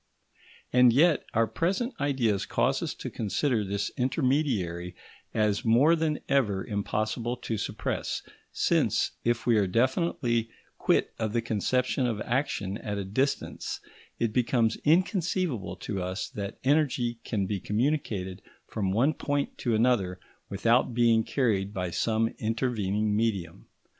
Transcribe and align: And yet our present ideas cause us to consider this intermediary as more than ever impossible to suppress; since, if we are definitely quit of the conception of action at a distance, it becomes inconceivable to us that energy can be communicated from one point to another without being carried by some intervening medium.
And 0.73 0.91
yet 0.91 1.25
our 1.35 1.45
present 1.45 1.93
ideas 2.01 2.47
cause 2.47 2.81
us 2.81 2.95
to 2.95 3.09
consider 3.11 3.63
this 3.63 3.91
intermediary 3.97 4.95
as 5.31 5.63
more 5.63 5.95
than 5.95 6.21
ever 6.27 6.65
impossible 6.65 7.37
to 7.37 7.55
suppress; 7.55 8.23
since, 8.51 9.11
if 9.23 9.45
we 9.45 9.57
are 9.57 9.67
definitely 9.67 10.49
quit 10.79 11.13
of 11.19 11.33
the 11.33 11.41
conception 11.43 12.07
of 12.07 12.19
action 12.21 12.79
at 12.79 12.97
a 12.97 13.05
distance, 13.05 13.79
it 14.17 14.33
becomes 14.33 14.75
inconceivable 14.77 15.75
to 15.75 16.01
us 16.01 16.29
that 16.29 16.57
energy 16.63 17.19
can 17.23 17.45
be 17.45 17.59
communicated 17.59 18.41
from 18.65 18.89
one 18.91 19.13
point 19.13 19.55
to 19.59 19.75
another 19.75 20.19
without 20.49 20.95
being 20.95 21.23
carried 21.23 21.75
by 21.75 21.91
some 21.91 22.27
intervening 22.39 23.15
medium. 23.15 23.67